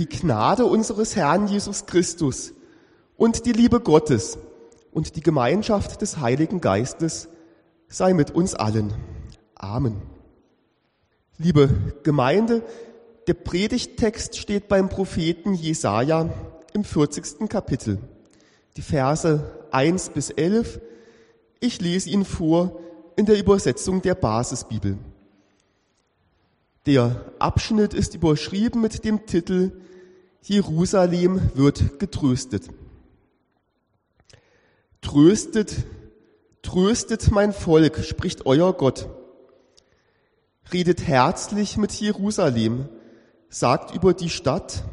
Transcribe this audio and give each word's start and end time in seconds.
Die 0.00 0.08
Gnade 0.08 0.64
unseres 0.64 1.14
Herrn 1.14 1.46
Jesus 1.46 1.84
Christus 1.84 2.54
und 3.18 3.44
die 3.44 3.52
Liebe 3.52 3.80
Gottes 3.80 4.38
und 4.92 5.14
die 5.14 5.20
Gemeinschaft 5.20 6.00
des 6.00 6.20
Heiligen 6.20 6.62
Geistes 6.62 7.28
sei 7.86 8.14
mit 8.14 8.30
uns 8.30 8.54
allen. 8.54 8.94
Amen. 9.54 10.00
Liebe 11.36 11.68
Gemeinde, 12.02 12.62
der 13.26 13.34
Predigttext 13.34 14.38
steht 14.38 14.68
beim 14.68 14.88
Propheten 14.88 15.52
Jesaja 15.52 16.30
im 16.72 16.82
40. 16.82 17.50
Kapitel. 17.50 17.98
Die 18.78 18.82
Verse 18.82 19.66
1 19.70 20.12
bis 20.14 20.30
11. 20.30 20.80
Ich 21.60 21.78
lese 21.82 22.08
ihn 22.08 22.24
vor 22.24 22.80
in 23.16 23.26
der 23.26 23.38
Übersetzung 23.38 24.00
der 24.00 24.14
Basisbibel. 24.14 24.96
Der 26.86 27.22
Abschnitt 27.38 27.92
ist 27.92 28.14
überschrieben 28.14 28.80
mit 28.80 29.04
dem 29.04 29.26
Titel 29.26 29.72
Jerusalem 30.42 31.50
wird 31.54 31.98
getröstet. 31.98 32.70
Tröstet, 35.02 35.84
tröstet 36.62 37.30
mein 37.30 37.52
Volk, 37.52 37.98
spricht 38.04 38.46
euer 38.46 38.72
Gott. 38.72 39.08
Redet 40.72 41.06
herzlich 41.06 41.76
mit 41.76 41.92
Jerusalem, 41.92 42.88
sagt 43.48 43.94
über 43.94 44.14
die 44.14 44.30
Stadt, 44.30 44.84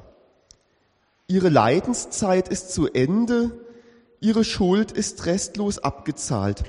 ihre 1.27 1.49
Leidenszeit 1.49 2.49
ist 2.49 2.73
zu 2.73 2.87
Ende, 2.87 3.51
ihre 4.19 4.43
Schuld 4.43 4.91
ist 4.91 5.25
restlos 5.25 5.79
abgezahlt. 5.79 6.63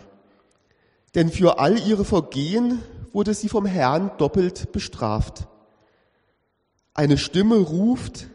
Denn 1.15 1.31
für 1.31 1.59
all 1.59 1.79
ihre 1.79 2.05
Vergehen 2.05 2.81
wurde 3.13 3.35
sie 3.35 3.49
vom 3.49 3.67
Herrn 3.67 4.13
doppelt 4.19 4.71
bestraft. 4.71 5.49
Eine 6.95 7.19
Stimme 7.19 7.57
ruft, 7.57 8.29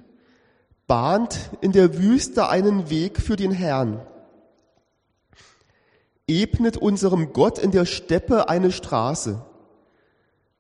bahnt 0.94 1.50
in 1.62 1.72
der 1.72 1.98
Wüste 1.98 2.50
einen 2.50 2.92
Weg 2.92 3.20
für 3.20 3.36
den 3.36 3.50
Herrn. 3.50 4.00
Ebnet 6.28 6.78
unserem 6.78 7.34
Gott 7.34 7.58
in 7.58 7.72
der 7.72 7.88
Steppe 7.88 8.48
eine 8.48 8.72
Straße. 8.72 9.44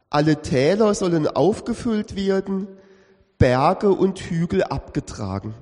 Alle 0.09 0.41
Täler 0.41 0.95
sollen 0.95 1.27
aufgefüllt 1.27 2.15
werden, 2.15 2.67
Berge 3.37 3.91
und 3.91 4.21
Hügel 4.21 4.63
abgetragen. 4.63 5.53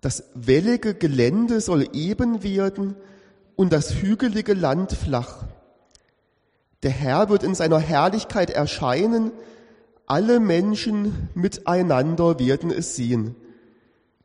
Das 0.00 0.24
wellige 0.34 0.94
Gelände 0.96 1.60
soll 1.60 1.88
eben 1.92 2.42
werden 2.42 2.96
und 3.54 3.72
das 3.72 3.94
hügelige 3.94 4.54
Land 4.54 4.90
flach. 4.90 5.44
Der 6.82 6.90
Herr 6.90 7.28
wird 7.28 7.44
in 7.44 7.54
seiner 7.54 7.78
Herrlichkeit 7.78 8.50
erscheinen, 8.50 9.30
alle 10.06 10.40
Menschen 10.40 11.28
miteinander 11.34 12.40
werden 12.40 12.72
es 12.72 12.96
sehen. 12.96 13.36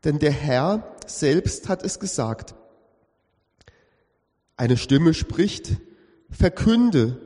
Denn 0.03 0.20
der 0.20 0.31
Herr 0.31 0.95
selbst 1.06 1.70
hat 1.70 1.84
es 1.84 2.00
gesagt. 2.00 2.56
Eine 4.56 4.78
Stimme 4.78 5.14
spricht, 5.14 5.78
verkünde. 6.30 7.22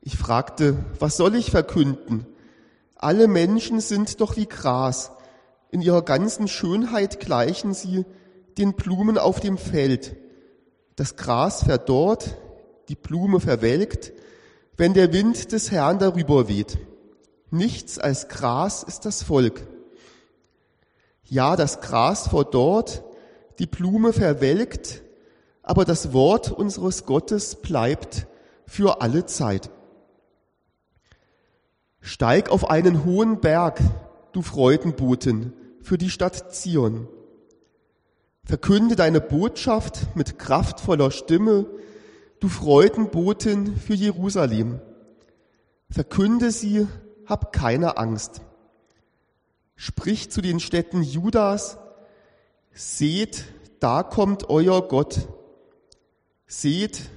Ich 0.00 0.16
fragte, 0.16 0.84
was 0.98 1.16
soll 1.16 1.34
ich 1.34 1.50
verkünden? 1.50 2.26
Alle 2.94 3.28
Menschen 3.28 3.80
sind 3.80 4.20
doch 4.20 4.36
wie 4.36 4.46
Gras. 4.46 5.12
In 5.70 5.82
ihrer 5.82 6.02
ganzen 6.02 6.48
Schönheit 6.48 7.20
gleichen 7.20 7.74
sie 7.74 8.04
den 8.56 8.74
Blumen 8.74 9.18
auf 9.18 9.40
dem 9.40 9.58
Feld. 9.58 10.16
Das 10.94 11.16
Gras 11.16 11.64
verdorrt, 11.64 12.38
die 12.88 12.94
Blume 12.94 13.40
verwelkt, 13.40 14.12
wenn 14.76 14.94
der 14.94 15.12
Wind 15.12 15.52
des 15.52 15.70
Herrn 15.70 15.98
darüber 15.98 16.48
weht. 16.48 16.78
Nichts 17.50 17.98
als 17.98 18.28
Gras 18.28 18.82
ist 18.82 19.04
das 19.04 19.22
Volk. 19.22 19.66
Ja, 21.28 21.56
das 21.56 21.80
Gras 21.80 22.28
verdorrt, 22.28 23.02
die 23.58 23.66
Blume 23.66 24.12
verwelkt, 24.12 25.02
aber 25.62 25.84
das 25.84 26.12
Wort 26.12 26.52
unseres 26.52 27.04
Gottes 27.04 27.56
bleibt 27.56 28.26
für 28.66 29.02
alle 29.02 29.26
Zeit. 29.26 29.70
Steig 32.00 32.50
auf 32.50 32.70
einen 32.70 33.04
hohen 33.04 33.40
Berg, 33.40 33.80
du 34.32 34.42
Freudenboten, 34.42 35.52
für 35.80 35.98
die 35.98 36.10
Stadt 36.10 36.54
Zion. 36.54 37.08
Verkünde 38.44 38.94
deine 38.94 39.20
Botschaft 39.20 40.14
mit 40.14 40.38
kraftvoller 40.38 41.10
Stimme, 41.10 41.66
du 42.38 42.48
Freudenboten 42.48 43.76
für 43.76 43.94
Jerusalem. 43.94 44.80
Verkünde 45.90 46.52
sie, 46.52 46.86
hab 47.26 47.52
keine 47.52 47.96
Angst. 47.96 48.42
Sprich 49.76 50.30
zu 50.30 50.40
den 50.40 50.58
Städten 50.58 51.02
Judas, 51.02 51.76
seht, 52.72 53.44
da 53.78 54.02
kommt 54.02 54.48
euer 54.48 54.88
Gott. 54.88 55.28
Seht, 56.46 57.10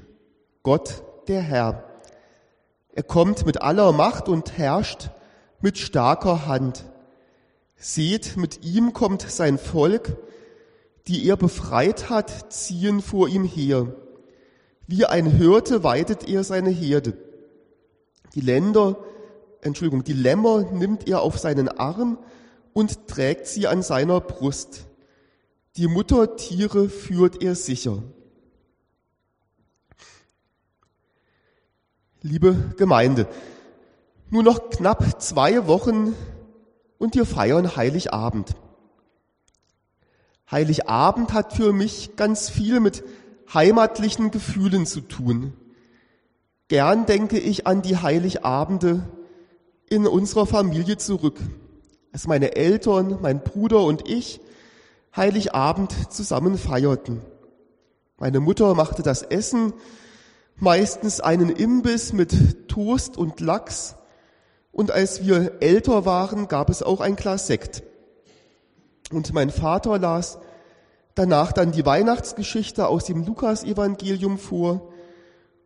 Gott 0.61 1.03
der 1.27 1.41
Herr. 1.41 1.83
Er 2.91 3.03
kommt 3.03 3.45
mit 3.45 3.61
aller 3.61 3.93
Macht 3.93 4.27
und 4.27 4.57
herrscht 4.57 5.09
mit 5.61 5.77
starker 5.77 6.47
Hand. 6.47 6.85
Seht, 7.77 8.35
mit 8.35 8.65
ihm 8.65 8.91
kommt 8.91 9.21
sein 9.21 9.57
Volk, 9.57 10.17
die 11.07 11.25
er 11.27 11.37
befreit 11.37 12.09
hat, 12.09 12.51
ziehen 12.51 13.01
vor 13.01 13.29
ihm 13.29 13.45
her. 13.45 13.95
Wie 14.85 15.05
ein 15.05 15.25
Hirte 15.25 15.83
weidet 15.83 16.27
er 16.27 16.43
seine 16.43 16.71
Herde. 16.71 17.13
Die 18.35 18.41
Länder, 18.41 18.97
Entschuldigung, 19.61 20.03
die 20.03 20.13
Lämmer 20.13 20.63
nimmt 20.63 21.07
er 21.07 21.21
auf 21.21 21.39
seinen 21.39 21.69
Arm 21.69 22.17
und 22.73 23.07
trägt 23.07 23.47
sie 23.47 23.67
an 23.67 23.81
seiner 23.81 24.21
Brust. 24.21 24.85
Die 25.75 25.87
Muttertiere 25.87 26.89
führt 26.89 27.41
er 27.41 27.55
sicher. 27.55 28.03
Liebe 32.21 32.73
Gemeinde, 32.77 33.27
nur 34.29 34.43
noch 34.43 34.69
knapp 34.69 35.21
zwei 35.21 35.67
Wochen 35.67 36.15
und 36.97 37.15
wir 37.15 37.25
feiern 37.25 37.75
Heiligabend. 37.75 38.55
Heiligabend 40.51 41.33
hat 41.33 41.53
für 41.53 41.71
mich 41.71 42.15
ganz 42.17 42.49
viel 42.49 42.79
mit 42.79 43.03
heimatlichen 43.53 44.31
Gefühlen 44.31 44.85
zu 44.85 45.01
tun. 45.01 45.53
Gern 46.67 47.05
denke 47.05 47.39
ich 47.39 47.65
an 47.67 47.81
die 47.81 47.97
Heiligabende 47.97 49.03
in 49.89 50.05
unserer 50.05 50.45
Familie 50.45 50.97
zurück 50.97 51.39
als 52.11 52.27
meine 52.27 52.55
Eltern, 52.55 53.19
mein 53.21 53.41
Bruder 53.41 53.83
und 53.83 54.09
ich 54.09 54.41
Heiligabend 55.15 56.13
zusammen 56.13 56.57
feierten. 56.57 57.21
Meine 58.17 58.39
Mutter 58.39 58.75
machte 58.75 59.01
das 59.01 59.23
Essen, 59.23 59.73
meistens 60.55 61.19
einen 61.19 61.49
Imbiss 61.49 62.13
mit 62.13 62.67
Toast 62.67 63.17
und 63.17 63.39
Lachs, 63.39 63.95
und 64.71 64.91
als 64.91 65.25
wir 65.25 65.57
älter 65.61 66.05
waren, 66.05 66.47
gab 66.47 66.69
es 66.69 66.83
auch 66.83 67.01
ein 67.01 67.15
Glas 67.15 67.47
Sekt. 67.47 67.83
Und 69.11 69.33
mein 69.33 69.49
Vater 69.49 69.97
las 69.97 70.37
danach 71.15 71.51
dann 71.51 71.71
die 71.71 71.85
Weihnachtsgeschichte 71.85 72.87
aus 72.87 73.05
dem 73.05 73.25
Lukasevangelium 73.25 74.37
vor, 74.37 74.93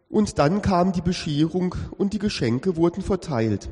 und 0.10 0.38
dann 0.40 0.62
kam 0.62 0.94
die 0.94 1.02
Bescherung 1.02 1.76
und 1.98 2.14
die 2.14 2.20
Geschenke 2.20 2.76
wurden 2.76 3.02
verteilt. 3.02 3.70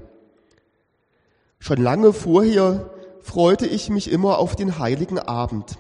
Schon 1.63 1.77
lange 1.77 2.11
vorher 2.11 2.89
freute 3.21 3.67
ich 3.67 3.91
mich 3.91 4.11
immer 4.11 4.39
auf 4.39 4.55
den 4.55 4.79
heiligen 4.79 5.19
Abend. 5.19 5.77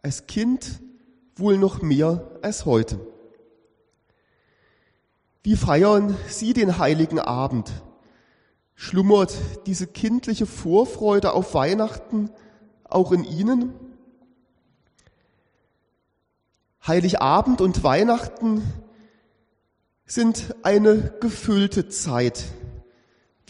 Als 0.00 0.26
Kind 0.26 0.80
wohl 1.36 1.58
noch 1.58 1.82
mehr 1.82 2.30
als 2.40 2.64
heute. 2.64 2.98
Wie 5.42 5.56
feiern 5.56 6.16
Sie 6.28 6.54
den 6.54 6.78
heiligen 6.78 7.18
Abend? 7.18 7.70
Schlummert 8.74 9.34
diese 9.66 9.86
kindliche 9.86 10.46
Vorfreude 10.46 11.34
auf 11.34 11.52
Weihnachten 11.52 12.30
auch 12.84 13.12
in 13.12 13.24
Ihnen? 13.24 13.74
Heiligabend 16.86 17.60
und 17.60 17.84
Weihnachten 17.84 18.62
sind 20.06 20.56
eine 20.62 21.12
gefüllte 21.20 21.90
Zeit 21.90 22.46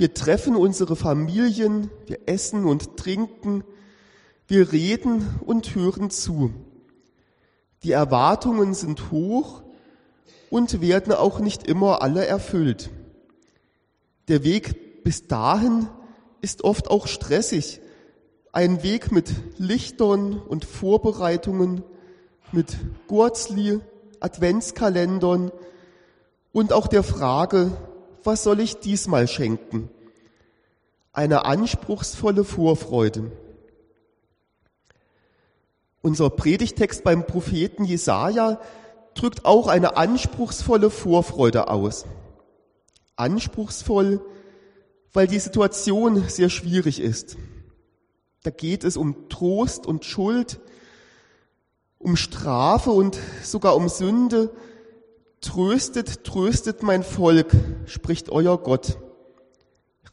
wir 0.00 0.14
treffen 0.14 0.56
unsere 0.56 0.96
Familien, 0.96 1.90
wir 2.06 2.20
essen 2.24 2.64
und 2.64 2.96
trinken, 2.96 3.64
wir 4.48 4.72
reden 4.72 5.38
und 5.44 5.74
hören 5.74 6.08
zu. 6.08 6.54
Die 7.82 7.92
Erwartungen 7.92 8.72
sind 8.72 9.10
hoch 9.10 9.62
und 10.48 10.80
werden 10.80 11.12
auch 11.12 11.38
nicht 11.38 11.66
immer 11.66 12.00
alle 12.00 12.24
erfüllt. 12.24 12.88
Der 14.28 14.42
Weg 14.42 15.04
bis 15.04 15.28
dahin 15.28 15.90
ist 16.40 16.64
oft 16.64 16.88
auch 16.88 17.06
stressig. 17.06 17.82
Ein 18.52 18.82
Weg 18.82 19.12
mit 19.12 19.30
Lichtern 19.58 20.38
und 20.38 20.64
Vorbereitungen, 20.64 21.84
mit 22.52 22.78
Gurzli, 23.06 23.80
Adventskalendern 24.18 25.52
und 26.52 26.72
auch 26.72 26.86
der 26.86 27.02
Frage, 27.02 27.76
was 28.24 28.42
soll 28.42 28.60
ich 28.60 28.80
diesmal 28.80 29.28
schenken? 29.28 29.90
eine 31.12 31.44
anspruchsvolle 31.44 32.44
Vorfreude. 32.44 33.32
Unser 36.02 36.30
Predigtext 36.30 37.04
beim 37.04 37.26
Propheten 37.26 37.84
Jesaja 37.84 38.60
drückt 39.14 39.44
auch 39.44 39.66
eine 39.66 39.96
anspruchsvolle 39.96 40.88
Vorfreude 40.88 41.68
aus. 41.68 42.06
Anspruchsvoll, 43.16 44.24
weil 45.12 45.26
die 45.26 45.40
Situation 45.40 46.26
sehr 46.28 46.48
schwierig 46.48 47.00
ist. 47.00 47.36
Da 48.42 48.50
geht 48.50 48.84
es 48.84 48.96
um 48.96 49.28
Trost 49.28 49.86
und 49.86 50.06
Schuld, 50.06 50.60
um 51.98 52.16
Strafe 52.16 52.92
und 52.92 53.18
sogar 53.42 53.76
um 53.76 53.90
Sünde. 53.90 54.50
Tröstet, 55.40 56.24
tröstet 56.24 56.82
mein 56.82 57.02
Volk, 57.02 57.50
spricht 57.86 58.28
euer 58.28 58.58
Gott. 58.58 58.98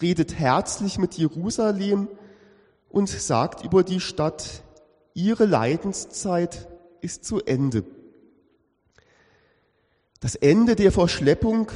Redet 0.01 0.39
herzlich 0.39 0.99
mit 0.99 1.15
Jerusalem 1.15 2.07
und 2.87 3.09
sagt 3.09 3.65
über 3.65 3.83
die 3.83 3.99
Stadt, 3.99 4.63
ihre 5.13 5.45
Leidenszeit 5.45 6.69
ist 7.01 7.25
zu 7.25 7.41
Ende. 7.41 7.83
Das 10.21 10.35
Ende 10.35 10.77
der 10.77 10.93
Verschleppung 10.93 11.71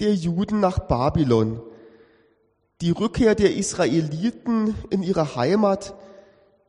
der 0.00 0.14
Juden 0.14 0.60
nach 0.60 0.80
Babylon, 0.80 1.62
die 2.82 2.90
Rückkehr 2.90 3.34
der 3.34 3.56
Israeliten 3.56 4.74
in 4.90 5.02
ihre 5.02 5.36
Heimat, 5.36 5.94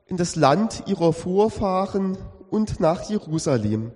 in 0.05 0.15
das 0.15 0.37
Land 0.37 0.83
ihrer 0.87 1.11
Vorfahren 1.11 2.17
und 2.49 2.79
nach 2.79 3.09
Jerusalem, 3.09 3.91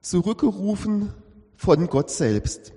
zurückgerufen 0.00 1.14
von 1.58 1.88
Gott 1.88 2.08
selbst. 2.08 2.72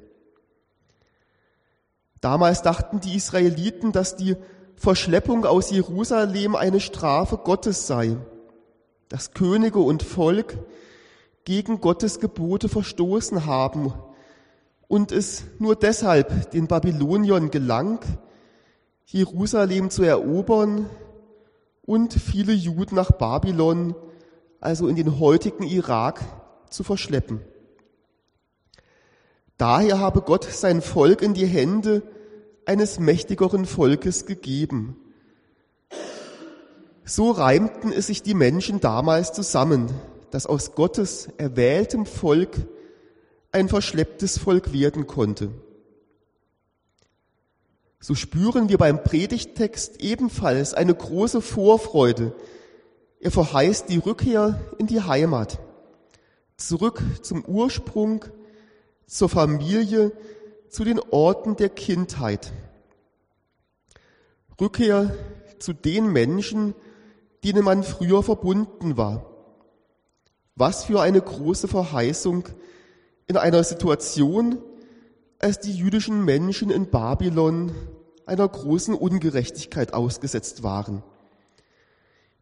Damals 2.20 2.62
dachten 2.64 3.00
die 3.00 3.16
Israeliten, 3.16 3.94
dass 3.94 4.18
die 4.18 4.36
Verschleppung 4.76 5.46
aus 5.46 5.72
Jerusalem 5.72 6.56
eine 6.56 6.82
Strafe 6.82 7.38
Gottes 7.38 7.88
sei, 7.88 8.18
dass 9.08 9.34
Könige 9.34 9.80
und 9.80 10.04
Volk 10.04 10.58
gegen 11.46 11.80
Gottes 11.80 12.20
Gebote 12.20 12.68
verstoßen 12.68 13.46
haben 13.46 13.94
und 14.90 15.14
es 15.14 15.46
nur 15.60 15.78
deshalb 15.78 16.52
den 16.52 16.68
Babyloniern 16.68 17.52
gelang, 17.52 18.00
Jerusalem 19.06 19.90
zu 19.90 20.04
erobern 20.04 20.90
und 21.86 22.14
viele 22.14 22.54
Juden 22.54 22.96
nach 22.96 23.12
Babylon 23.12 23.96
also 24.60 24.88
in 24.88 24.96
den 24.96 25.20
heutigen 25.20 25.64
Irak, 25.64 26.22
zu 26.70 26.84
verschleppen. 26.84 27.42
Daher 29.62 30.00
habe 30.00 30.24
Gott 30.24 30.46
sein 30.46 30.82
Volk 30.82 31.22
in 31.22 31.36
die 31.36 31.46
Hände 31.46 32.02
eines 32.66 33.00
mächtigeren 33.00 33.68
Volkes 33.68 34.26
gegeben. 34.26 34.96
So 37.06 37.30
reimten 37.30 37.92
es 37.94 38.08
sich 38.08 38.24
die 38.24 38.34
Menschen 38.34 38.80
damals 38.80 39.34
zusammen, 39.34 39.92
dass 40.32 40.48
aus 40.48 40.74
Gottes 40.74 41.30
erwähltem 41.38 42.08
Volk 42.08 42.58
ein 43.52 43.70
verschlepptes 43.70 44.40
Volk 44.40 44.74
werden 44.74 45.06
konnte. 45.06 45.52
So 48.00 48.16
spüren 48.16 48.68
wir 48.68 48.80
beim 48.80 49.04
Predigttext 49.04 50.02
ebenfalls 50.02 50.74
eine 50.74 50.96
große 50.96 51.40
Vorfreude, 51.40 52.34
er 53.20 53.30
verheißt 53.30 53.90
die 53.90 54.00
Rückkehr 54.00 54.60
in 54.80 54.88
die 54.88 55.02
Heimat, 55.02 55.60
zurück 56.58 57.04
zum 57.22 57.46
Ursprung, 57.46 58.26
zur 59.12 59.28
Familie, 59.28 60.14
zu 60.70 60.86
den 60.86 61.00
Orten 61.12 61.58
der 61.58 61.68
Kindheit. 61.68 62.54
Rückkehr 64.60 65.14
zu 65.60 65.74
den 65.74 66.14
Menschen, 66.14 66.74
denen 67.44 67.66
man 67.66 67.84
früher 67.84 68.24
verbunden 68.24 68.96
war. 68.96 69.26
Was 70.56 70.86
für 70.86 71.02
eine 71.02 71.20
große 71.20 71.68
Verheißung 71.68 72.48
in 73.28 73.36
einer 73.36 73.66
Situation, 73.66 74.60
als 75.40 75.60
die 75.60 75.74
jüdischen 75.74 76.24
Menschen 76.24 76.70
in 76.70 76.90
Babylon 76.90 77.74
einer 78.26 78.48
großen 78.48 78.94
Ungerechtigkeit 78.94 79.94
ausgesetzt 79.94 80.64
waren. 80.64 81.04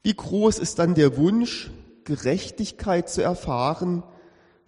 Wie 0.03 0.13
groß 0.13 0.59
ist 0.59 0.77
dann 0.77 0.93
der 0.93 1.17
Wunsch, 1.17 1.71
Gerechtigkeit 2.03 3.09
zu 3.09 3.23
erfahren, 3.23 4.03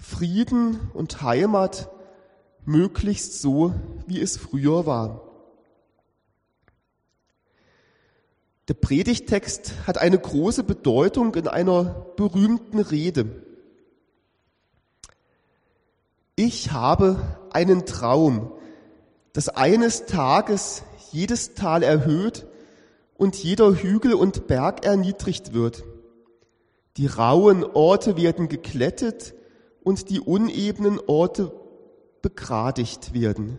Frieden 0.01 0.89
und 0.95 1.21
Heimat 1.21 1.89
möglichst 2.65 3.39
so, 3.39 3.73
wie 4.07 4.19
es 4.19 4.35
früher 4.35 4.87
war. 4.87 5.21
Der 8.67 8.73
Predigtext 8.73 9.73
hat 9.85 9.99
eine 9.99 10.17
große 10.17 10.63
Bedeutung 10.63 11.35
in 11.35 11.47
einer 11.47 12.07
berühmten 12.15 12.79
Rede. 12.79 13.43
Ich 16.35 16.71
habe 16.71 17.37
einen 17.51 17.85
Traum, 17.85 18.51
dass 19.33 19.49
eines 19.49 20.07
Tages 20.07 20.83
jedes 21.11 21.53
Tal 21.53 21.83
erhöht 21.83 22.47
und 23.17 23.35
jeder 23.35 23.75
Hügel 23.75 24.15
und 24.15 24.47
Berg 24.47 24.83
erniedrigt 24.83 25.53
wird. 25.53 25.83
Die 26.97 27.05
rauen 27.05 27.63
Orte 27.63 28.17
werden 28.17 28.49
geklettet 28.49 29.35
und 29.83 30.09
die 30.09 30.19
unebenen 30.19 30.99
Orte 31.07 31.51
begradigt 32.21 33.13
werden. 33.13 33.57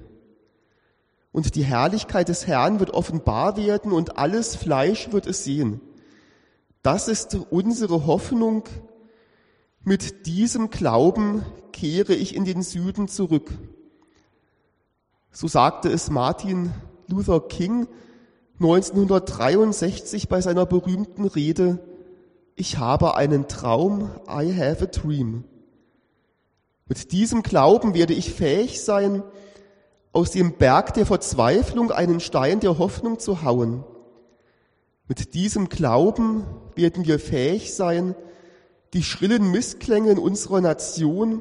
Und 1.32 1.54
die 1.54 1.64
Herrlichkeit 1.64 2.28
des 2.28 2.46
Herrn 2.46 2.78
wird 2.78 2.90
offenbar 2.90 3.56
werden 3.56 3.92
und 3.92 4.18
alles 4.18 4.54
Fleisch 4.54 5.12
wird 5.12 5.26
es 5.26 5.44
sehen. 5.44 5.80
Das 6.82 7.08
ist 7.08 7.36
unsere 7.50 8.06
Hoffnung. 8.06 8.64
Mit 9.84 10.26
diesem 10.26 10.70
Glauben 10.70 11.44
kehre 11.72 12.14
ich 12.14 12.34
in 12.36 12.44
den 12.44 12.62
Süden 12.62 13.08
zurück. 13.08 13.50
So 15.30 15.48
sagte 15.48 15.88
es 15.88 16.10
Martin 16.10 16.72
Luther 17.08 17.40
King 17.40 17.88
1963 18.60 20.28
bei 20.28 20.40
seiner 20.40 20.66
berühmten 20.66 21.24
Rede 21.24 21.78
Ich 22.54 22.78
habe 22.78 23.16
einen 23.16 23.48
Traum, 23.48 24.10
I 24.28 24.54
have 24.54 24.84
a 24.84 24.86
dream. 24.86 25.44
Mit 26.92 27.12
diesem 27.12 27.42
Glauben 27.42 27.94
werde 27.94 28.12
ich 28.12 28.34
fähig 28.34 28.82
sein, 28.82 29.22
aus 30.12 30.30
dem 30.30 30.58
Berg 30.58 30.92
der 30.92 31.06
Verzweiflung 31.06 31.90
einen 31.90 32.20
Stein 32.20 32.60
der 32.60 32.76
Hoffnung 32.76 33.18
zu 33.18 33.44
hauen. 33.44 33.82
Mit 35.08 35.32
diesem 35.32 35.70
Glauben 35.70 36.44
werden 36.74 37.06
wir 37.06 37.18
fähig 37.18 37.72
sein, 37.72 38.14
die 38.92 39.02
schrillen 39.02 39.50
Missklänge 39.50 40.10
in 40.10 40.18
unserer 40.18 40.60
Nation 40.60 41.40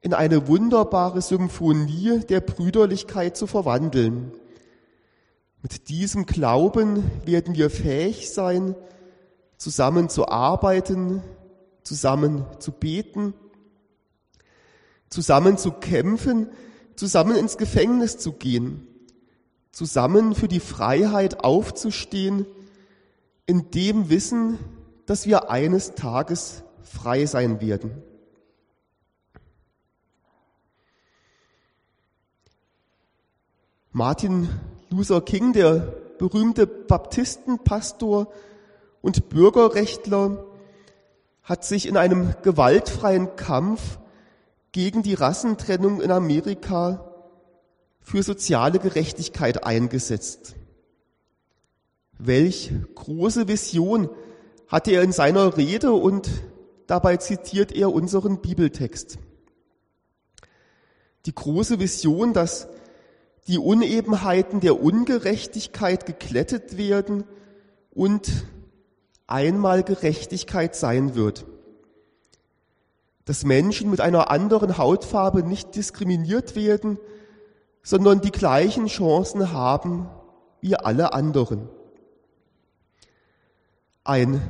in 0.00 0.14
eine 0.14 0.48
wunderbare 0.48 1.20
Symphonie 1.20 2.20
der 2.20 2.40
Brüderlichkeit 2.40 3.36
zu 3.36 3.46
verwandeln. 3.46 4.32
Mit 5.60 5.90
diesem 5.90 6.24
Glauben 6.24 7.04
werden 7.26 7.56
wir 7.56 7.68
fähig 7.68 8.30
sein, 8.30 8.74
zusammen 9.58 10.08
zu 10.08 10.28
arbeiten, 10.28 11.22
zusammen 11.82 12.46
zu 12.58 12.72
beten, 12.72 13.34
zusammen 15.10 15.58
zu 15.58 15.72
kämpfen, 15.72 16.48
zusammen 16.94 17.36
ins 17.36 17.58
Gefängnis 17.58 18.18
zu 18.18 18.32
gehen, 18.32 18.86
zusammen 19.72 20.34
für 20.34 20.48
die 20.48 20.60
Freiheit 20.60 21.44
aufzustehen, 21.44 22.46
in 23.46 23.70
dem 23.72 24.08
Wissen, 24.08 24.58
dass 25.06 25.26
wir 25.26 25.50
eines 25.50 25.96
Tages 25.96 26.62
frei 26.82 27.26
sein 27.26 27.60
werden. 27.60 28.02
Martin 33.92 34.48
Luther 34.88 35.20
King, 35.20 35.52
der 35.52 35.78
berühmte 36.18 36.66
Baptistenpastor 36.66 38.32
und 39.02 39.28
Bürgerrechtler, 39.30 40.44
hat 41.42 41.64
sich 41.64 41.86
in 41.86 41.96
einem 41.96 42.34
gewaltfreien 42.42 43.34
Kampf 43.34 43.98
gegen 44.72 45.02
die 45.02 45.14
Rassentrennung 45.14 46.00
in 46.00 46.10
Amerika 46.10 47.04
für 48.00 48.22
soziale 48.22 48.78
Gerechtigkeit 48.78 49.64
eingesetzt. 49.64 50.54
Welch 52.18 52.72
große 52.94 53.48
Vision 53.48 54.08
hatte 54.68 54.92
er 54.92 55.02
in 55.02 55.12
seiner 55.12 55.56
Rede 55.56 55.92
und 55.92 56.30
dabei 56.86 57.16
zitiert 57.16 57.72
er 57.72 57.92
unseren 57.92 58.40
Bibeltext. 58.40 59.18
Die 61.26 61.34
große 61.34 61.80
Vision, 61.80 62.32
dass 62.32 62.68
die 63.46 63.58
Unebenheiten 63.58 64.60
der 64.60 64.80
Ungerechtigkeit 64.80 66.06
geklettet 66.06 66.76
werden 66.76 67.24
und 67.90 68.30
einmal 69.26 69.82
Gerechtigkeit 69.82 70.76
sein 70.76 71.14
wird. 71.14 71.46
Dass 73.24 73.44
Menschen 73.44 73.90
mit 73.90 74.00
einer 74.00 74.30
anderen 74.30 74.78
Hautfarbe 74.78 75.42
nicht 75.42 75.74
diskriminiert 75.76 76.56
werden, 76.56 76.98
sondern 77.82 78.20
die 78.20 78.32
gleichen 78.32 78.86
Chancen 78.86 79.52
haben 79.52 80.08
wie 80.60 80.76
alle 80.76 81.12
anderen. 81.12 81.68
Ein 84.04 84.40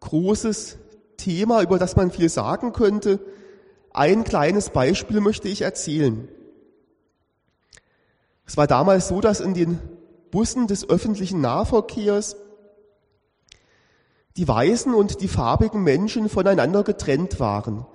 großes 0.00 0.78
Thema, 1.16 1.62
über 1.62 1.78
das 1.78 1.96
man 1.96 2.10
viel 2.10 2.28
sagen 2.28 2.72
könnte. 2.72 3.20
Ein 3.92 4.24
kleines 4.24 4.70
Beispiel 4.70 5.20
möchte 5.20 5.48
ich 5.48 5.62
erzählen. 5.62 6.28
Es 8.46 8.56
war 8.56 8.66
damals 8.66 9.08
so, 9.08 9.20
dass 9.20 9.40
in 9.40 9.54
den 9.54 9.80
Bussen 10.30 10.66
des 10.66 10.88
öffentlichen 10.88 11.40
Nahverkehrs 11.40 12.36
die 14.36 14.48
weißen 14.48 14.94
und 14.94 15.20
die 15.20 15.28
farbigen 15.28 15.82
Menschen 15.82 16.28
voneinander 16.28 16.82
getrennt 16.82 17.38
waren. 17.38 17.86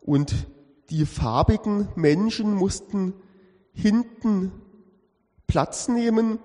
Und 0.00 0.34
die 0.90 1.06
farbigen 1.06 1.88
Menschen 1.96 2.54
mussten 2.54 3.14
hinten 3.72 4.52
Platz 5.46 5.88
nehmen. 5.88 6.38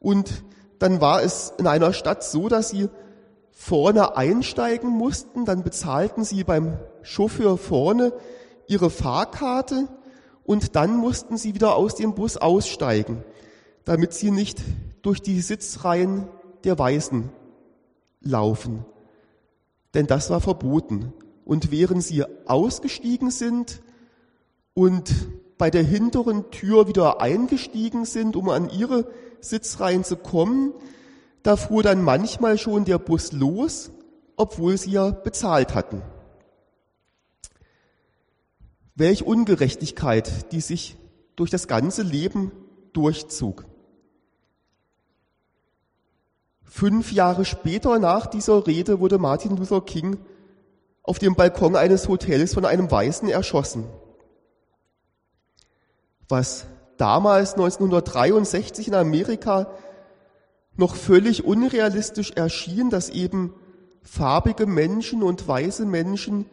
Und 0.00 0.44
dann 0.78 1.00
war 1.00 1.22
es 1.22 1.52
in 1.58 1.66
einer 1.66 1.92
Stadt 1.92 2.24
so, 2.24 2.48
dass 2.48 2.70
sie 2.70 2.88
vorne 3.50 4.16
einsteigen 4.16 4.90
mussten, 4.90 5.44
dann 5.44 5.62
bezahlten 5.62 6.24
sie 6.24 6.42
beim 6.42 6.76
Chauffeur 7.02 7.56
vorne 7.56 8.12
ihre 8.66 8.90
Fahrkarte. 8.90 9.88
Und 10.44 10.76
dann 10.76 10.96
mussten 10.96 11.36
sie 11.36 11.54
wieder 11.54 11.76
aus 11.76 11.94
dem 11.94 12.14
Bus 12.14 12.36
aussteigen, 12.36 13.24
damit 13.84 14.12
sie 14.12 14.30
nicht 14.30 14.60
durch 15.02 15.22
die 15.22 15.40
Sitzreihen 15.40 16.28
der 16.64 16.78
Weißen 16.78 17.30
laufen. 18.24 18.84
Denn 19.94 20.06
das 20.06 20.30
war 20.30 20.40
verboten. 20.40 21.12
Und 21.44 21.70
während 21.70 22.02
sie 22.02 22.24
ausgestiegen 22.46 23.30
sind 23.30 23.82
und 24.74 25.14
bei 25.58 25.70
der 25.70 25.82
hinteren 25.82 26.50
Tür 26.50 26.88
wieder 26.88 27.20
eingestiegen 27.20 28.04
sind, 28.04 28.34
um 28.34 28.48
an 28.48 28.70
ihre 28.70 29.06
Sitzreihen 29.40 30.04
zu 30.04 30.16
kommen, 30.16 30.72
da 31.42 31.56
fuhr 31.56 31.82
dann 31.82 32.02
manchmal 32.02 32.58
schon 32.58 32.84
der 32.84 32.98
Bus 32.98 33.32
los, 33.32 33.90
obwohl 34.36 34.76
sie 34.78 34.92
ja 34.92 35.10
bezahlt 35.10 35.74
hatten. 35.74 36.02
Welch 38.94 39.24
Ungerechtigkeit, 39.24 40.52
die 40.52 40.60
sich 40.60 40.96
durch 41.36 41.50
das 41.50 41.68
ganze 41.68 42.02
Leben 42.02 42.52
durchzog. 42.92 43.66
Fünf 46.64 47.12
Jahre 47.12 47.44
später 47.44 47.98
nach 47.98 48.26
dieser 48.26 48.66
Rede 48.66 49.00
wurde 49.00 49.18
Martin 49.18 49.56
Luther 49.56 49.80
King 49.80 50.18
auf 51.02 51.18
dem 51.18 51.34
Balkon 51.34 51.76
eines 51.76 52.08
Hotels 52.08 52.54
von 52.54 52.64
einem 52.64 52.90
Weißen 52.90 53.28
erschossen. 53.28 53.84
Was 56.28 56.66
damals 56.96 57.52
1963 57.52 58.88
in 58.88 58.94
Amerika 58.94 59.68
noch 60.76 60.96
völlig 60.96 61.44
unrealistisch 61.44 62.32
erschien, 62.32 62.90
dass 62.90 63.10
eben 63.10 63.54
farbige 64.02 64.66
Menschen 64.66 65.22
und 65.22 65.46
weiße 65.46 65.84
Menschen 65.84 66.46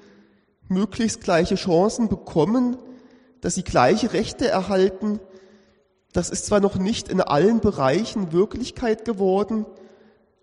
möglichst 0.68 1.22
gleiche 1.22 1.56
Chancen 1.56 2.08
bekommen, 2.08 2.78
dass 3.42 3.56
sie 3.56 3.64
gleiche 3.64 4.14
Rechte 4.14 4.48
erhalten. 4.48 5.20
Das 6.14 6.30
ist 6.30 6.46
zwar 6.46 6.60
noch 6.60 6.76
nicht 6.76 7.10
in 7.10 7.22
allen 7.22 7.60
Bereichen 7.60 8.32
Wirklichkeit 8.32 9.06
geworden, 9.06 9.66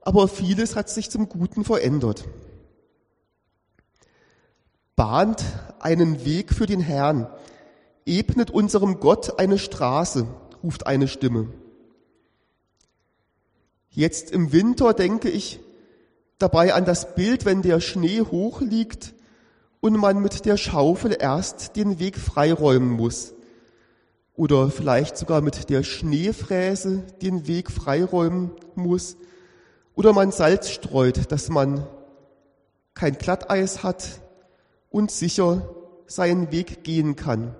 aber 0.08 0.26
vieles 0.26 0.74
hat 0.74 0.88
sich 0.88 1.10
zum 1.10 1.28
Guten 1.28 1.64
verändert. 1.64 2.24
Bahnt 4.96 5.44
einen 5.80 6.24
Weg 6.24 6.54
für 6.54 6.64
den 6.64 6.80
Herrn, 6.80 7.26
ebnet 8.06 8.50
unserem 8.50 9.00
Gott 9.00 9.38
eine 9.38 9.58
Straße, 9.58 10.26
ruft 10.62 10.86
eine 10.86 11.08
Stimme. 11.08 11.52
Jetzt 13.90 14.30
im 14.30 14.50
Winter 14.50 14.94
denke 14.94 15.28
ich 15.28 15.60
dabei 16.38 16.72
an 16.72 16.86
das 16.86 17.14
Bild, 17.14 17.44
wenn 17.44 17.60
der 17.60 17.78
Schnee 17.78 18.22
hoch 18.22 18.62
liegt 18.62 19.12
und 19.80 19.92
man 19.98 20.22
mit 20.22 20.46
der 20.46 20.56
Schaufel 20.56 21.14
erst 21.20 21.76
den 21.76 21.98
Weg 21.98 22.16
freiräumen 22.16 22.92
muss. 22.92 23.34
Oder 24.32 24.70
vielleicht 24.70 25.18
sogar 25.18 25.42
mit 25.42 25.68
der 25.68 25.82
Schneefräse 25.82 27.04
den 27.20 27.46
Weg 27.46 27.70
freiräumen 27.70 28.52
muss. 28.74 29.18
Oder 29.98 30.12
man 30.12 30.30
Salz 30.30 30.70
streut, 30.70 31.32
dass 31.32 31.48
man 31.48 31.84
kein 32.94 33.18
Glatteis 33.18 33.82
hat 33.82 34.20
und 34.90 35.10
sicher 35.10 35.74
seinen 36.06 36.52
Weg 36.52 36.84
gehen 36.84 37.16
kann. 37.16 37.56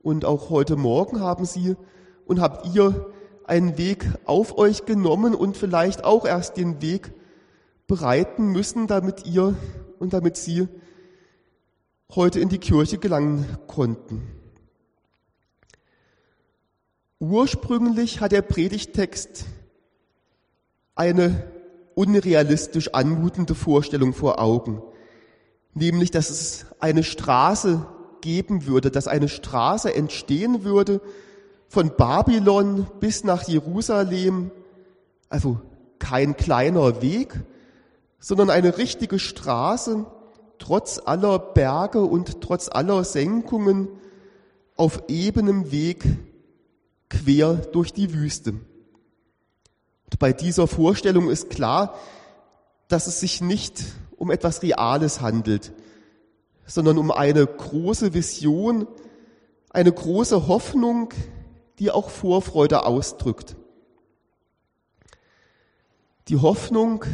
Und 0.00 0.24
auch 0.24 0.50
heute 0.50 0.74
Morgen 0.74 1.20
haben 1.20 1.44
Sie 1.44 1.76
und 2.26 2.40
habt 2.40 2.74
ihr 2.74 3.12
einen 3.44 3.78
Weg 3.78 4.04
auf 4.24 4.58
euch 4.58 4.84
genommen 4.84 5.36
und 5.36 5.56
vielleicht 5.56 6.02
auch 6.02 6.26
erst 6.26 6.56
den 6.56 6.82
Weg 6.82 7.12
bereiten 7.86 8.46
müssen, 8.46 8.88
damit 8.88 9.24
ihr 9.24 9.54
und 10.00 10.14
damit 10.14 10.36
Sie 10.36 10.66
heute 12.16 12.40
in 12.40 12.48
die 12.48 12.58
Kirche 12.58 12.98
gelangen 12.98 13.46
konnten. 13.68 14.26
Ursprünglich 17.20 18.20
hat 18.20 18.32
der 18.32 18.42
Predigtext 18.42 19.46
eine 21.02 21.50
unrealistisch 21.96 22.94
anmutende 22.94 23.56
Vorstellung 23.56 24.14
vor 24.14 24.40
Augen, 24.40 24.80
nämlich 25.74 26.12
dass 26.12 26.30
es 26.30 26.66
eine 26.78 27.02
Straße 27.02 27.84
geben 28.20 28.66
würde, 28.66 28.92
dass 28.92 29.08
eine 29.08 29.28
Straße 29.28 29.92
entstehen 29.92 30.62
würde 30.62 31.00
von 31.66 31.96
Babylon 31.96 32.86
bis 33.00 33.24
nach 33.24 33.48
Jerusalem, 33.48 34.52
also 35.28 35.60
kein 35.98 36.36
kleiner 36.36 37.02
Weg, 37.02 37.34
sondern 38.20 38.50
eine 38.50 38.78
richtige 38.78 39.18
Straße, 39.18 40.06
trotz 40.58 41.00
aller 41.04 41.40
Berge 41.40 42.02
und 42.02 42.40
trotz 42.42 42.68
aller 42.68 43.02
Senkungen 43.02 43.88
auf 44.76 45.02
ebenem 45.08 45.72
Weg 45.72 46.04
quer 47.08 47.54
durch 47.54 47.92
die 47.92 48.14
Wüste. 48.14 48.54
Und 50.12 50.18
bei 50.18 50.32
dieser 50.34 50.66
Vorstellung 50.66 51.30
ist 51.30 51.48
klar, 51.48 51.98
dass 52.88 53.06
es 53.06 53.20
sich 53.20 53.40
nicht 53.40 53.82
um 54.16 54.30
etwas 54.30 54.62
Reales 54.62 55.22
handelt, 55.22 55.72
sondern 56.66 56.98
um 56.98 57.10
eine 57.10 57.46
große 57.46 58.12
Vision, 58.12 58.86
eine 59.70 59.90
große 59.90 60.46
Hoffnung, 60.48 61.14
die 61.78 61.90
auch 61.90 62.10
Vorfreude 62.10 62.84
ausdrückt. 62.84 63.56
Die 66.28 66.36
Hoffnung, 66.36 67.06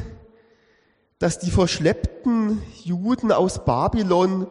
dass 1.21 1.39
die 1.39 1.53
verschleppten 1.53 2.61
Juden 2.83 3.31
aus 3.31 3.65
Babylon 3.65 4.49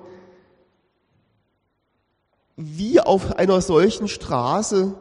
wie 2.56 3.02
auf 3.02 3.36
einer 3.38 3.60
solchen 3.60 4.08
Straße 4.08 4.96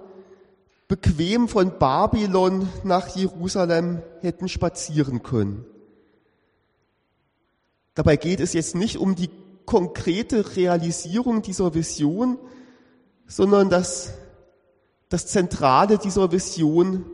bequem 0.89 1.49
von 1.49 1.79
Babylon 1.79 2.69
nach 2.85 3.09
Jerusalem 3.09 4.03
hätten 4.21 4.49
spazieren 4.49 5.23
können. 5.23 5.65
Dabei 7.95 8.17
geht 8.17 8.41
es 8.41 8.53
jetzt 8.53 8.75
nicht 8.75 8.99
um 8.99 9.15
die 9.15 9.31
konkrete 9.65 10.57
Realisierung 10.57 11.43
dieser 11.43 11.75
Vision, 11.75 12.39
sondern 13.27 13.69
dass 13.69 14.13
das 15.09 15.27
Zentrale 15.27 15.99
dieser 15.99 16.31
Vision 16.31 17.05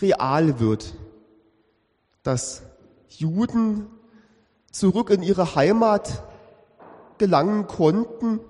real 0.00 0.58
wird. 0.58 0.94
Dass 2.22 2.62
Juden 3.08 3.86
zurück 4.72 5.10
in 5.10 5.22
ihre 5.22 5.54
Heimat 5.54 6.22
gelangen 7.18 7.66
konnten, 7.66 8.40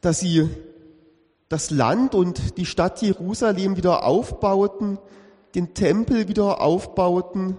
dass 0.00 0.20
sie 0.20 0.48
das 1.48 1.70
Land 1.70 2.14
und 2.14 2.58
die 2.58 2.66
Stadt 2.66 3.02
Jerusalem 3.02 3.76
wieder 3.76 4.04
aufbauten, 4.04 4.98
den 5.54 5.74
Tempel 5.74 6.28
wieder 6.28 6.60
aufbauten, 6.60 7.56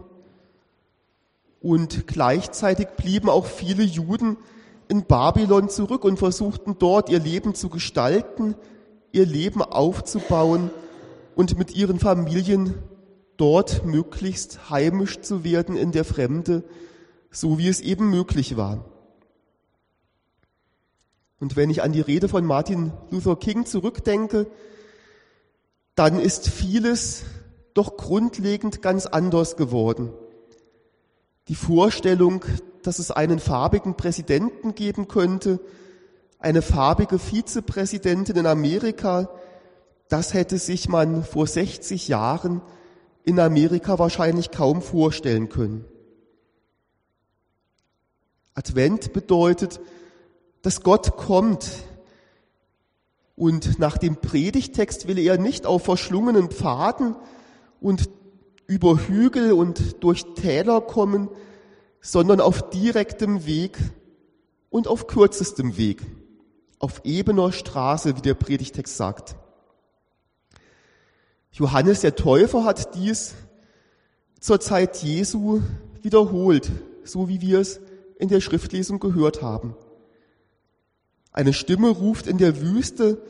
und 1.60 2.08
gleichzeitig 2.08 2.88
blieben 2.98 3.30
auch 3.30 3.46
viele 3.46 3.84
Juden 3.84 4.38
in 4.88 5.04
Babylon 5.04 5.70
zurück 5.70 6.06
und 6.06 6.18
versuchten 6.18 6.78
dort 6.80 7.10
ihr 7.10 7.20
Leben 7.20 7.56
zu 7.56 7.70
gestalten, 7.70 8.56
ihr 9.12 9.26
Leben 9.26 9.62
aufzubauen 9.62 10.70
und 11.36 11.58
mit 11.58 11.76
ihren 11.76 12.00
Familien 12.00 12.76
dort 13.38 13.86
möglichst 13.86 14.70
heimisch 14.70 15.22
zu 15.22 15.44
werden 15.44 15.76
in 15.76 15.92
der 15.92 16.06
Fremde, 16.06 16.64
so 17.32 17.58
wie 17.58 17.68
es 17.68 17.82
eben 17.82 18.10
möglich 18.10 18.56
war. 18.56 18.86
Und 21.40 21.56
wenn 21.56 21.70
ich 21.70 21.84
an 21.84 21.92
die 21.92 22.02
Rede 22.02 22.28
von 22.28 22.46
Martin 22.46 22.92
Luther 23.12 23.36
King 23.36 23.66
zurückdenke, 23.66 24.48
dann 25.96 26.20
ist 26.20 26.50
vieles 26.50 27.24
doch 27.74 27.98
grundlegend 27.98 28.82
ganz 28.82 29.06
anders 29.06 29.56
geworden 29.56 30.12
die 31.48 31.56
Vorstellung, 31.56 32.44
dass 32.84 33.00
es 33.00 33.12
einen 33.12 33.40
farbigen 33.40 33.96
Präsidenten 33.96 34.76
geben 34.76 35.08
könnte, 35.08 35.60
eine 36.40 36.62
farbige 36.62 37.20
Vizepräsidentin 37.20 38.36
in 38.36 38.46
Amerika, 38.46 39.30
das 40.10 40.34
hätte 40.34 40.58
sich 40.58 40.88
man 40.88 41.24
vor 41.24 41.48
60 41.48 42.08
Jahren 42.08 42.62
in 43.24 43.40
Amerika 43.40 44.00
wahrscheinlich 44.00 44.52
kaum 44.52 44.82
vorstellen 44.82 45.50
können. 45.50 45.86
Advent 48.54 49.14
bedeutet, 49.14 49.80
dass 50.62 50.82
Gott 50.82 51.18
kommt. 51.18 51.70
Und 53.36 53.80
nach 53.80 53.98
dem 53.98 54.18
Predigtext 54.18 55.08
will 55.08 55.20
er 55.20 55.38
nicht 55.38 55.66
auf 55.66 55.84
verschlungenen 55.84 56.50
Pfaden 56.50 57.16
und 57.80 58.10
über 58.66 58.98
Hügel 58.98 59.54
und 59.54 60.04
durch 60.04 60.26
Täler 60.36 60.82
kommen, 60.82 61.30
sondern 62.02 62.42
auf 62.42 62.70
direktem 62.70 63.46
Weg 63.46 63.78
und 64.70 64.88
auf 64.88 65.08
kürzestem 65.08 65.78
Weg, 65.78 66.02
auf 66.80 67.02
ebener 67.04 67.52
Straße, 67.52 68.18
wie 68.18 68.22
der 68.22 68.34
Predigtext 68.34 68.98
sagt. 68.98 69.36
Johannes 71.52 72.02
der 72.02 72.16
Täufer 72.16 72.66
hat 72.66 72.96
dies 72.96 73.34
zur 74.40 74.60
Zeit 74.60 74.98
Jesu 74.98 75.62
wiederholt, 76.02 76.72
so 77.04 77.30
wie 77.30 77.42
wir 77.42 77.60
es 77.60 77.80
in 78.20 78.30
der 78.30 78.42
Schriftlesung 78.42 79.00
gehört 79.00 79.42
haben. 79.42 79.76
Eine 81.38 81.54
Stimme 81.54 81.90
ruft 81.90 82.26
in 82.26 82.40
der 82.40 82.62
Wüste, 82.62 83.22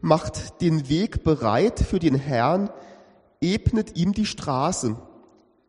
macht 0.00 0.60
den 0.62 0.88
Weg 0.88 1.22
bereit 1.22 1.78
für 1.78 2.00
den 2.00 2.16
Herrn, 2.16 2.70
ebnet 3.40 3.96
ihm 3.96 4.14
die 4.14 4.26
Straße. 4.26 4.96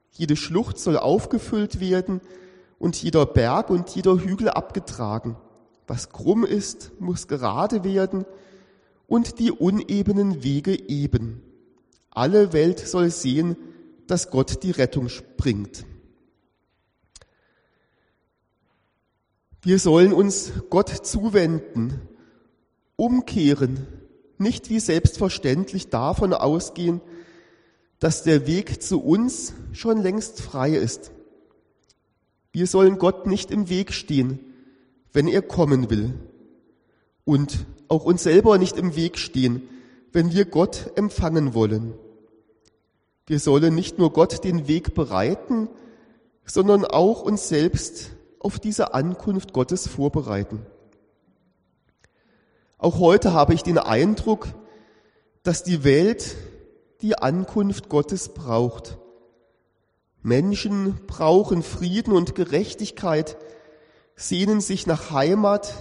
Jede 0.10 0.36
Schlucht 0.36 0.80
soll 0.80 0.98
aufgefüllt 0.98 1.80
werden 1.80 2.20
und 2.80 2.96
jeder 2.96 3.28
Berg 3.28 3.70
und 3.70 3.92
jeder 3.92 4.18
Hügel 4.18 4.50
abgetragen. 4.50 5.36
Was 5.86 6.10
krumm 6.10 6.44
ist, 6.46 7.00
muss 7.00 7.28
gerade 7.28 7.84
werden 7.84 8.26
und 9.06 9.38
die 9.38 9.52
unebenen 9.52 10.42
Wege 10.42 10.90
eben. 10.90 11.44
Alle 12.10 12.54
Welt 12.54 12.80
soll 12.80 13.12
sehen, 13.12 13.56
dass 14.08 14.32
Gott 14.32 14.64
die 14.64 14.72
Rettung 14.72 15.10
springt. 15.10 15.86
Wir 19.66 19.80
sollen 19.80 20.12
uns 20.12 20.52
Gott 20.70 20.90
zuwenden, 20.90 22.02
umkehren, 22.98 23.88
nicht 24.38 24.70
wie 24.70 24.82
selbstverständlich 24.82 25.90
davon 25.90 26.34
ausgehen, 26.34 27.00
dass 27.98 28.24
der 28.24 28.46
Weg 28.46 28.84
zu 28.84 29.02
uns 29.02 29.54
schon 29.72 30.02
längst 30.02 30.42
frei 30.42 30.72
ist. 30.72 31.14
Wir 32.52 32.68
sollen 32.68 32.98
Gott 32.98 33.26
nicht 33.26 33.52
im 33.52 33.70
Weg 33.70 33.94
stehen, 33.94 34.40
wenn 35.14 35.30
er 35.30 35.42
kommen 35.42 35.90
will. 35.90 36.14
Und 37.24 37.66
auch 37.88 38.04
uns 38.04 38.24
selber 38.24 38.58
nicht 38.58 38.76
im 38.76 38.98
Weg 38.98 39.18
stehen, 39.18 39.70
wenn 40.12 40.34
wir 40.34 40.44
Gott 40.44 40.92
empfangen 40.96 41.54
wollen. 41.54 41.94
Wir 43.28 43.40
sollen 43.40 43.74
nicht 43.74 43.98
nur 43.98 44.12
Gott 44.12 44.44
den 44.44 44.68
Weg 44.68 44.94
bereiten, 44.94 45.70
sondern 46.44 46.84
auch 46.84 47.22
uns 47.22 47.48
selbst 47.48 48.12
auf 48.44 48.60
diese 48.60 48.94
Ankunft 48.94 49.54
Gottes 49.54 49.88
vorbereiten. 49.88 50.66
Auch 52.78 53.00
heute 53.00 53.34
habe 53.34 53.54
ich 53.54 53.64
den 53.64 53.78
Eindruck, 53.78 54.50
dass 55.44 55.64
die 55.64 55.84
Welt 55.84 56.36
die 57.02 57.18
Ankunft 57.18 57.90
Gottes 57.90 58.30
braucht. 58.30 58.98
Menschen 60.22 61.00
brauchen 61.08 61.64
Frieden 61.64 62.14
und 62.14 62.36
Gerechtigkeit, 62.36 63.38
sehnen 64.16 64.62
sich 64.62 64.88
nach 64.88 65.12
Heimat, 65.12 65.74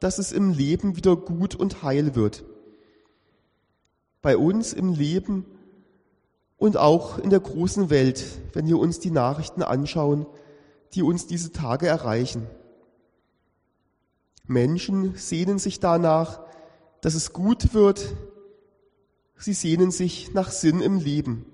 dass 0.00 0.18
es 0.18 0.32
im 0.32 0.50
Leben 0.50 0.96
wieder 0.96 1.16
gut 1.16 1.54
und 1.54 1.82
heil 1.82 2.14
wird. 2.14 2.44
Bei 4.22 4.36
uns 4.36 4.72
im 4.72 4.94
Leben 4.94 5.44
und 6.56 6.76
auch 6.76 7.18
in 7.18 7.30
der 7.30 7.40
großen 7.40 7.90
Welt, 7.90 8.24
wenn 8.52 8.66
wir 8.66 8.78
uns 8.78 8.98
die 9.00 9.10
Nachrichten 9.10 9.62
anschauen, 9.62 10.26
die 10.94 11.02
uns 11.02 11.26
diese 11.26 11.52
Tage 11.52 11.86
erreichen. 11.86 12.46
Menschen 14.46 15.14
sehnen 15.16 15.58
sich 15.58 15.80
danach, 15.80 16.40
dass 17.00 17.14
es 17.14 17.32
gut 17.32 17.74
wird. 17.74 18.14
Sie 19.36 19.52
sehnen 19.52 19.90
sich 19.90 20.32
nach 20.32 20.50
Sinn 20.50 20.80
im 20.80 20.98
Leben. 20.98 21.46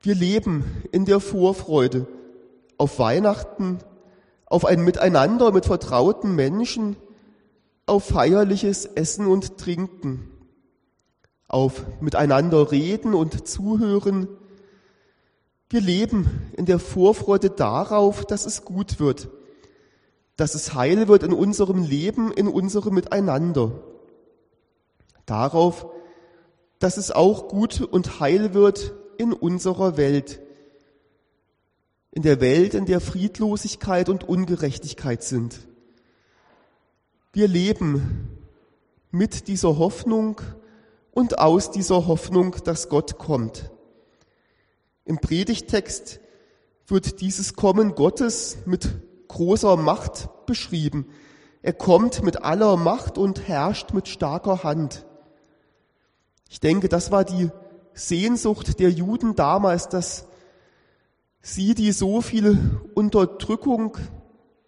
Wir 0.00 0.14
leben 0.14 0.64
in 0.92 1.04
der 1.04 1.20
Vorfreude 1.20 2.06
auf 2.76 2.98
Weihnachten, 2.98 3.78
auf 4.46 4.64
ein 4.64 4.82
Miteinander 4.82 5.52
mit 5.52 5.66
vertrauten 5.66 6.34
Menschen, 6.34 6.96
auf 7.86 8.04
feierliches 8.04 8.84
Essen 8.84 9.26
und 9.26 9.58
Trinken 9.58 10.30
auf 11.48 11.86
miteinander 12.00 12.70
reden 12.70 13.14
und 13.14 13.48
zuhören. 13.48 14.28
Wir 15.70 15.80
leben 15.82 16.50
in 16.56 16.64
der 16.64 16.78
Vorfreude 16.78 17.50
darauf, 17.50 18.24
dass 18.24 18.46
es 18.46 18.64
gut 18.64 19.00
wird, 19.00 19.28
dass 20.36 20.54
es 20.54 20.74
heil 20.74 21.08
wird 21.08 21.22
in 21.22 21.32
unserem 21.32 21.82
Leben, 21.82 22.32
in 22.32 22.48
unserem 22.48 22.94
Miteinander. 22.94 23.72
Darauf, 25.26 25.86
dass 26.78 26.96
es 26.96 27.10
auch 27.10 27.48
gut 27.48 27.82
und 27.82 28.20
heil 28.20 28.54
wird 28.54 28.94
in 29.18 29.34
unserer 29.34 29.98
Welt. 29.98 30.40
In 32.12 32.22
der 32.22 32.40
Welt, 32.40 32.72
in 32.72 32.86
der 32.86 33.00
Friedlosigkeit 33.00 34.08
und 34.08 34.26
Ungerechtigkeit 34.26 35.22
sind. 35.22 35.68
Wir 37.34 37.46
leben 37.46 38.38
mit 39.10 39.48
dieser 39.48 39.76
Hoffnung 39.76 40.40
und 41.12 41.38
aus 41.38 41.70
dieser 41.70 42.06
Hoffnung, 42.06 42.56
dass 42.64 42.88
Gott 42.88 43.18
kommt. 43.18 43.70
Im 45.08 45.16
Predigtext 45.16 46.20
wird 46.86 47.22
dieses 47.22 47.54
Kommen 47.56 47.94
Gottes 47.94 48.58
mit 48.66 48.90
großer 49.28 49.78
Macht 49.78 50.28
beschrieben. 50.44 51.06
Er 51.62 51.72
kommt 51.72 52.22
mit 52.22 52.44
aller 52.44 52.76
Macht 52.76 53.16
und 53.16 53.48
herrscht 53.48 53.94
mit 53.94 54.06
starker 54.06 54.64
Hand. 54.64 55.06
Ich 56.50 56.60
denke, 56.60 56.90
das 56.90 57.10
war 57.10 57.24
die 57.24 57.48
Sehnsucht 57.94 58.80
der 58.80 58.90
Juden 58.90 59.34
damals, 59.34 59.88
dass 59.88 60.26
sie, 61.40 61.74
die 61.74 61.92
so 61.92 62.20
viel 62.20 62.58
Unterdrückung 62.94 63.96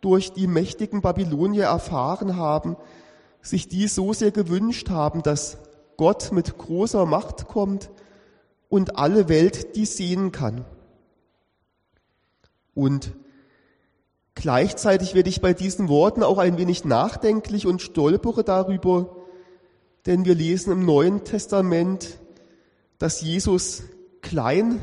durch 0.01 0.33
die 0.33 0.47
mächtigen 0.47 1.03
Babylonier 1.03 1.65
erfahren 1.65 2.39
haben, 2.39 2.79
sich 3.43 3.69
die 3.69 3.89
so 3.89 4.15
sehr 4.15 4.31
gewünscht 4.31 4.89
haben, 4.89 5.23
dass 5.23 5.59
Gott 5.99 6.33
mit 6.33 6.57
großer 6.57 7.05
Macht 7.05 7.47
kommt 7.47 7.91
und 8.71 8.97
alle 8.97 9.29
Welt 9.29 9.77
die 9.77 9.85
sehen 9.85 10.33
kann. 10.33 10.65
Und 12.73 13.13
gleichzeitig 14.35 15.13
werde 15.13 15.29
ich 15.29 15.43
bei 15.43 15.53
diesen 15.53 15.89
Worten 15.89 16.23
auch 16.23 16.39
ein 16.39 16.57
wenig 16.57 16.87
nachdenklich 16.87 17.67
und 17.67 17.83
stolpere 17.83 18.45
darüber, 18.45 19.17
denn 20.07 20.25
wir 20.25 20.35
lesen 20.35 20.73
im 20.73 20.87
Neuen 20.87 21.25
Testament, 21.25 22.19
dass 22.99 23.21
Jesus 23.21 23.83
klein 24.23 24.81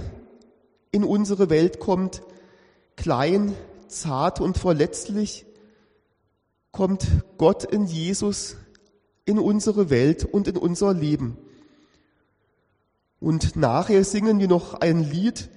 in 0.92 1.04
unsere 1.04 1.50
Welt 1.50 1.80
kommt, 1.80 2.22
klein, 2.98 3.56
zart 3.88 4.42
und 4.42 4.58
verletzlich, 4.58 5.46
kommt 6.72 7.08
Gott 7.38 7.64
in 7.64 7.86
Jesus 7.86 8.58
in 9.26 9.40
unsere 9.40 9.90
Welt 9.90 10.26
und 10.26 10.48
in 10.48 10.58
unser 10.58 10.94
Leben. 10.94 11.38
Und 13.20 13.56
nachher 13.56 14.04
singen 14.04 14.40
wir 14.40 14.48
noch 14.48 14.76
ein 14.76 15.04
Lied, 15.04 15.50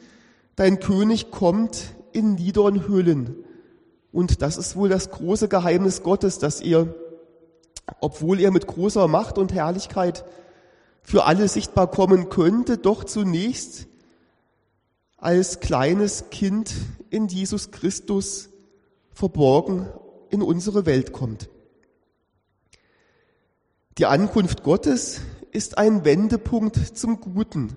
Dein 0.60 0.78
König 0.78 1.30
kommt 1.30 1.94
in 2.12 2.34
niederen. 2.34 3.34
Und 4.12 4.42
das 4.42 4.58
ist 4.58 4.76
wohl 4.76 4.90
das 4.90 5.10
große 5.10 5.48
Geheimnis 5.48 6.02
Gottes, 6.02 6.38
dass 6.38 6.60
er, 6.60 6.94
obwohl 8.02 8.38
er 8.40 8.50
mit 8.50 8.66
großer 8.66 9.08
Macht 9.08 9.38
und 9.38 9.54
Herrlichkeit 9.54 10.22
für 11.00 11.24
alle 11.24 11.48
sichtbar 11.48 11.90
kommen 11.90 12.28
könnte, 12.28 12.76
doch 12.76 13.04
zunächst 13.04 13.86
als 15.16 15.60
kleines 15.60 16.24
Kind 16.28 16.74
in 17.08 17.28
Jesus 17.28 17.70
Christus 17.70 18.50
verborgen 19.14 19.88
in 20.28 20.42
unsere 20.42 20.84
Welt 20.84 21.12
kommt. 21.12 21.48
Die 23.96 24.04
Ankunft 24.04 24.62
Gottes 24.62 25.22
ist 25.52 25.78
ein 25.78 26.04
Wendepunkt 26.04 26.76
zum 26.76 27.20
Guten 27.20 27.76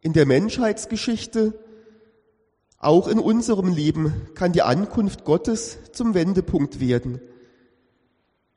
in 0.00 0.12
der 0.12 0.26
Menschheitsgeschichte. 0.26 1.58
Auch 2.78 3.08
in 3.08 3.18
unserem 3.18 3.72
Leben 3.72 4.14
kann 4.34 4.52
die 4.52 4.62
Ankunft 4.62 5.24
Gottes 5.24 5.78
zum 5.92 6.14
Wendepunkt 6.14 6.80
werden. 6.80 7.20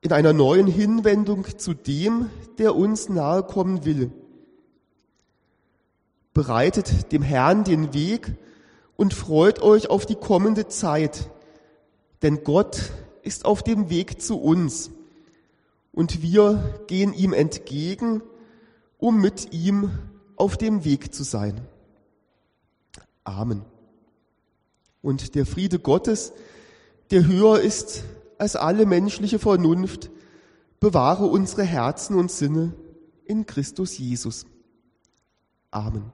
In 0.01 0.11
einer 0.11 0.33
neuen 0.33 0.67
Hinwendung 0.67 1.45
zu 1.57 1.73
dem, 1.73 2.29
der 2.57 2.75
uns 2.75 3.09
nahe 3.09 3.43
kommen 3.43 3.85
will. 3.85 4.11
Bereitet 6.33 7.11
dem 7.11 7.21
Herrn 7.21 7.63
den 7.63 7.93
Weg 7.93 8.35
und 8.95 9.13
freut 9.13 9.61
euch 9.61 9.89
auf 9.89 10.05
die 10.05 10.15
kommende 10.15 10.67
Zeit, 10.67 11.29
denn 12.21 12.43
Gott 12.43 12.91
ist 13.23 13.45
auf 13.45 13.63
dem 13.63 13.89
Weg 13.89 14.21
zu 14.21 14.39
uns 14.39 14.91
und 15.91 16.21
wir 16.21 16.83
gehen 16.87 17.13
ihm 17.13 17.33
entgegen, 17.33 18.21
um 18.97 19.19
mit 19.19 19.53
ihm 19.53 19.91
auf 20.35 20.57
dem 20.57 20.85
Weg 20.85 21.13
zu 21.13 21.23
sein. 21.23 21.61
Amen. 23.23 23.63
Und 25.01 25.35
der 25.35 25.45
Friede 25.45 25.79
Gottes, 25.79 26.33
der 27.09 27.25
höher 27.25 27.59
ist 27.59 28.03
als 28.37 28.55
alle 28.55 28.85
menschliche 28.85 29.39
Vernunft, 29.39 30.09
bewahre 30.79 31.25
unsere 31.25 31.63
Herzen 31.63 32.15
und 32.17 32.31
Sinne 32.31 32.73
in 33.25 33.45
Christus 33.45 33.97
Jesus. 33.97 34.45
Amen. 35.69 36.11